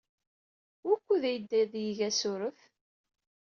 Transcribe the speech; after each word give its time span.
Wukud 0.85 1.23
ay 1.29 1.33
yedda 1.35 1.57
ad 1.63 1.73
yeg 1.85 1.99
asurf? 2.09 2.59